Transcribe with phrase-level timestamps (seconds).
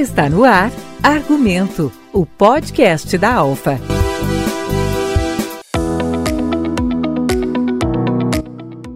[0.00, 3.78] Está no ar Argumento, o podcast da Alfa.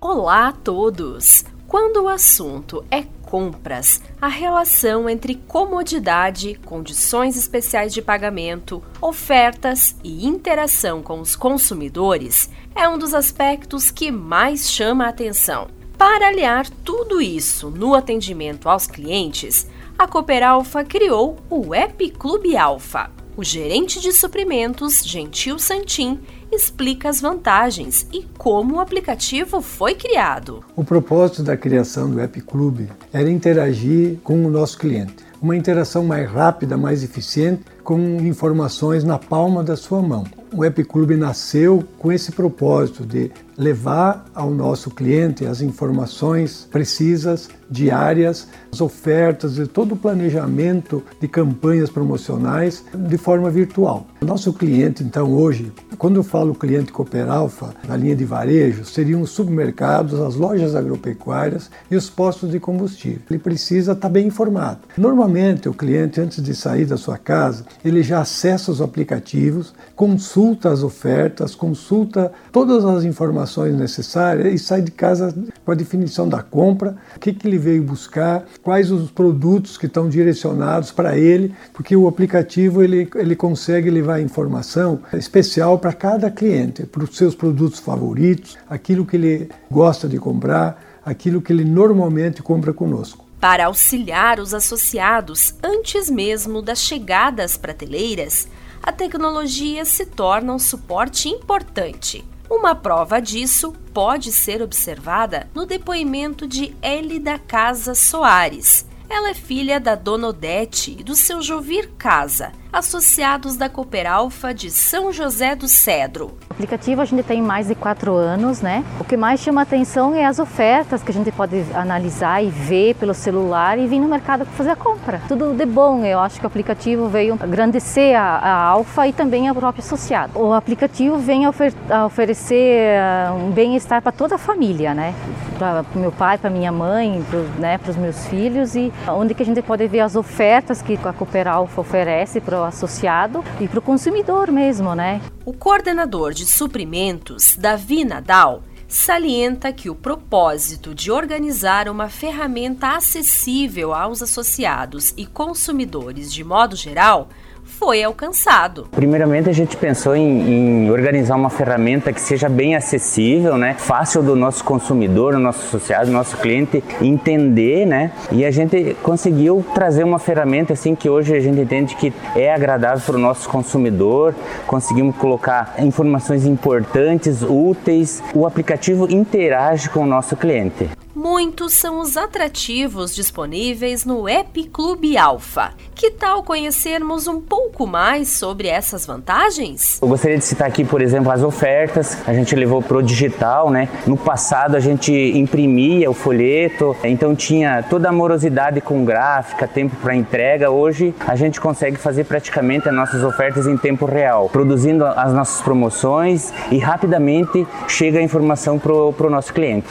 [0.00, 1.44] Olá a todos!
[1.68, 10.26] Quando o assunto é compras, a relação entre comodidade, condições especiais de pagamento, ofertas e
[10.26, 15.68] interação com os consumidores é um dos aspectos que mais chama a atenção.
[15.98, 19.68] Para aliar tudo isso no atendimento aos clientes,
[19.98, 23.10] a Cooper Alfa criou o App Clube Alfa.
[23.36, 26.20] O gerente de suprimentos, Gentil Santin,
[26.52, 30.64] explica as vantagens e como o aplicativo foi criado.
[30.76, 35.16] O propósito da criação do App Clube era interagir com o nosso cliente.
[35.40, 40.24] Uma interação mais rápida, mais eficiente, com informações na palma da sua mão.
[40.56, 47.48] O App Clube nasceu com esse propósito de levar ao nosso cliente as informações precisas,
[47.70, 54.06] diárias, as ofertas e todo o planejamento de campanhas promocionais de forma virtual.
[54.20, 59.22] Nosso cliente, então, hoje, quando eu falo cliente Cooper Alpha, na linha de varejo, seriam
[59.22, 63.22] os supermercados, as lojas agropecuárias e os postos de combustível.
[63.28, 64.80] Ele precisa estar bem informado.
[64.96, 70.70] Normalmente, o cliente, antes de sair da sua casa, ele já acessa os aplicativos, consulta
[70.70, 76.42] as ofertas, consulta todas as informações necessárias e sai de casa com a definição da
[76.42, 81.54] compra, o que, que ele veio buscar, quais os produtos que estão direcionados para ele,
[81.72, 87.34] porque o aplicativo ele, ele consegue levar informação especial para cada cliente, para os seus
[87.34, 93.66] produtos favoritos, aquilo que ele gosta de comprar, aquilo que ele normalmente compra conosco para
[93.66, 98.48] auxiliar os associados antes mesmo da chegada às prateleiras,
[98.82, 102.24] a tecnologia se torna um suporte importante.
[102.50, 108.86] Uma prova disso pode ser observada no depoimento de Elida Casa Soares.
[109.08, 114.68] Ela é filha da Dona Odete e do seu Jovir Casa, associados da Cooperalfa de
[114.68, 116.36] São José do Cedro.
[116.50, 118.84] O aplicativo a gente tem mais de quatro anos, né?
[118.98, 122.94] O que mais chama atenção é as ofertas que a gente pode analisar e ver
[122.96, 125.20] pelo celular e vir no mercado fazer a compra.
[125.28, 129.48] Tudo de bom, eu acho que o aplicativo veio agrandecer a, a Alfa e também
[129.48, 130.36] ao próprio associado.
[130.36, 132.98] O aplicativo vem a, ofer a oferecer
[133.30, 135.14] uh, um bem-estar para toda a família, né?
[135.58, 139.46] Para meu pai, para minha mãe, para né, os meus filhos e onde que a
[139.46, 143.82] gente pode ver as ofertas que a Cooper Alfa oferece para associado e para o
[143.82, 145.20] consumidor mesmo, né?
[145.44, 153.92] O coordenador de suprimentos, Davi Nadal, salienta que o propósito de organizar uma ferramenta acessível
[153.92, 157.28] aos associados e consumidores de modo geral
[157.64, 158.86] foi alcançado.
[158.90, 163.74] Primeiramente, a gente pensou em, em, organizar uma ferramenta que seja bem acessível, né?
[163.78, 168.12] fácil do nosso consumidor, do nosso associado, do nosso cliente entender, né?
[168.30, 172.52] E a gente conseguiu trazer uma ferramenta assim que hoje a gente entende que é
[172.52, 174.34] agradável para o nosso consumidor.
[174.66, 178.22] Conseguimos colocar informações importantes, úteis.
[178.34, 180.88] O aplicativo interage com o nosso cliente.
[181.24, 185.70] Muitos são os atrativos disponíveis no App Clube Alpha.
[185.94, 190.02] Que tal conhecermos um pouco mais sobre essas vantagens?
[190.02, 192.18] Eu gostaria de citar aqui, por exemplo, as ofertas.
[192.28, 193.88] A gente levou para o digital, né?
[194.06, 199.96] No passado a gente imprimia o folheto, então tinha toda a morosidade com gráfica, tempo
[199.96, 200.70] para entrega.
[200.70, 205.62] Hoje a gente consegue fazer praticamente as nossas ofertas em tempo real, produzindo as nossas
[205.62, 209.86] promoções e rapidamente chega a informação para o nosso cliente.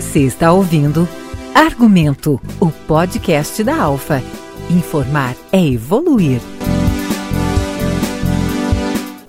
[0.00, 1.08] Você está ouvindo
[1.52, 4.22] Argumento, o podcast da Alfa.
[4.70, 6.40] Informar é evoluir.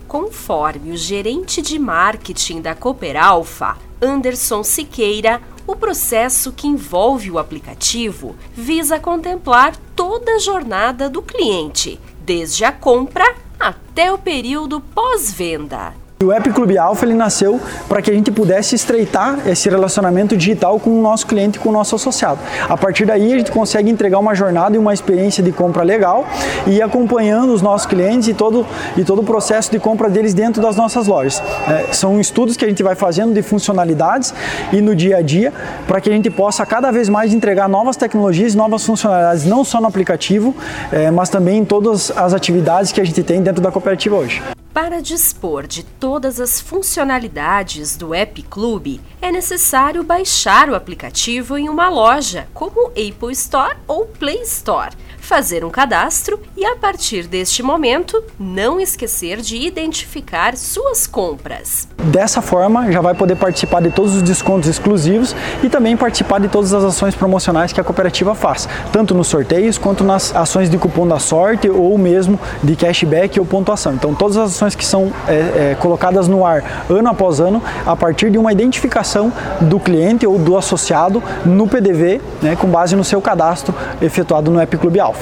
[0.07, 7.39] Conforme o gerente de marketing da Cooper Alfa, Anderson Siqueira, o processo que envolve o
[7.39, 13.25] aplicativo visa contemplar toda a jornada do cliente, desde a compra
[13.59, 15.98] até o período pós-venda.
[16.21, 20.77] O App Clube Alpha ele nasceu para que a gente pudesse estreitar esse relacionamento digital
[20.77, 22.41] com o nosso cliente, com o nosso associado.
[22.67, 26.27] A partir daí a gente consegue entregar uma jornada e uma experiência de compra legal
[26.67, 28.67] e acompanhando os nossos clientes e todo,
[28.97, 31.41] e todo o processo de compra deles dentro das nossas lojas.
[31.69, 34.33] É, são estudos que a gente vai fazendo de funcionalidades
[34.73, 35.53] e no dia a dia
[35.87, 39.79] para que a gente possa cada vez mais entregar novas tecnologias, novas funcionalidades, não só
[39.79, 40.53] no aplicativo,
[40.91, 44.58] é, mas também em todas as atividades que a gente tem dentro da cooperativa hoje.
[44.81, 51.67] Para dispor de todas as funcionalidades do App Clube, é necessário baixar o aplicativo em
[51.67, 54.95] uma loja, como Apple Store ou Play Store.
[55.29, 61.87] Fazer um cadastro e, a partir deste momento, não esquecer de identificar suas compras.
[62.05, 66.47] Dessa forma, já vai poder participar de todos os descontos exclusivos e também participar de
[66.47, 70.79] todas as ações promocionais que a cooperativa faz, tanto nos sorteios quanto nas ações de
[70.79, 73.93] cupom da sorte ou mesmo de cashback ou pontuação.
[73.93, 77.95] Então, todas as ações que são é, é, colocadas no ar ano após ano, a
[77.95, 79.31] partir de uma identificação
[79.61, 84.59] do cliente ou do associado no PDV, né, com base no seu cadastro efetuado no
[84.59, 85.18] App Clube Alpha.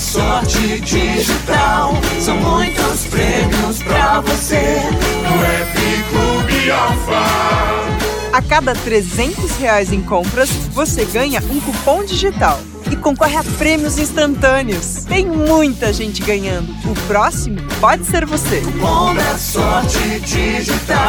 [0.00, 4.80] Sorte digital, são muitos prêmios pra você
[5.22, 8.00] no App Clube Alpha.
[8.32, 12.58] A cada 300 reais em compras, você ganha um cupom digital
[12.90, 15.04] e concorre a prêmios instantâneos.
[15.04, 16.72] Tem muita gente ganhando.
[16.90, 18.62] O próximo pode ser você.
[18.62, 20.99] Cupom da sorte digital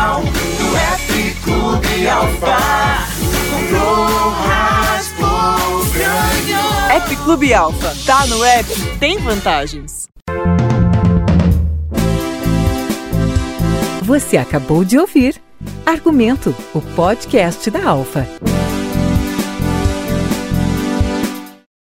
[7.32, 7.96] Clube Alpha.
[8.06, 8.68] Tá no app,
[9.00, 10.10] tem vantagens.
[14.04, 15.42] Você acabou de ouvir
[15.86, 18.28] Argumento, o podcast da Alfa.